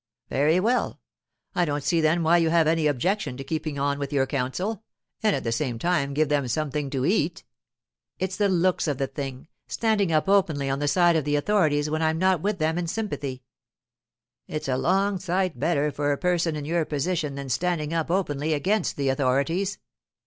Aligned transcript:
'Very 0.29 0.59
well; 0.59 0.99
I 1.53 1.63
don't 1.63 1.83
see 1.83 2.01
then 2.01 2.23
why 2.23 2.37
you 2.37 2.49
have 2.49 2.65
any 2.65 2.87
objection 2.87 3.37
to 3.37 3.43
keeping 3.43 3.77
on 3.77 3.99
with 3.99 4.11
your 4.11 4.25
counsel, 4.25 4.83
and 5.21 5.35
at 5.35 5.43
the 5.43 5.51
same 5.51 5.77
time 5.77 6.15
give 6.15 6.27
them 6.27 6.47
something 6.47 6.89
to 6.89 7.05
eat.' 7.05 7.43
'It's 8.17 8.35
the 8.35 8.49
looks 8.49 8.87
of 8.87 8.97
the 8.97 9.05
thing—standing 9.05 10.11
up 10.11 10.27
openly 10.27 10.71
on 10.71 10.79
the 10.79 10.87
side 10.87 11.15
of 11.15 11.23
the 11.23 11.35
authorities 11.35 11.87
when 11.87 12.01
I'm 12.01 12.17
not 12.17 12.41
with 12.41 12.57
them 12.57 12.79
in 12.79 12.87
sympathy.' 12.87 13.43
'It's 14.47 14.67
a 14.67 14.75
long 14.75 15.19
sight 15.19 15.59
better 15.59 15.91
for 15.91 16.11
a 16.11 16.17
person 16.17 16.55
in 16.55 16.65
your 16.65 16.83
position 16.83 17.35
than 17.35 17.47
standing 17.49 17.93
up 17.93 18.09
openly 18.09 18.53
against 18.55 18.97
the 18.97 19.09
authorities. 19.09 19.77